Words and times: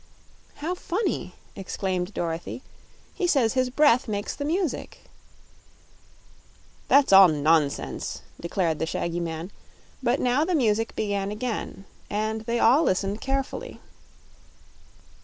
"How 0.55 0.73
funny!" 0.73 1.35
exclaimed 1.55 2.15
Dorothy; 2.15 2.63
"he 3.13 3.27
says 3.27 3.53
his 3.53 3.69
breath 3.69 4.07
makes 4.07 4.35
the 4.35 4.43
music." 4.45 5.01
"That's 6.87 7.13
all 7.13 7.27
nonsense," 7.27 8.23
declared 8.39 8.79
the 8.79 8.87
shaggy 8.87 9.19
man; 9.19 9.51
but 10.01 10.19
now 10.19 10.43
the 10.43 10.55
music 10.55 10.95
began 10.95 11.29
again, 11.29 11.85
and 12.09 12.41
they 12.47 12.59
all 12.59 12.81
listened 12.81 13.21
carefully. 13.21 13.79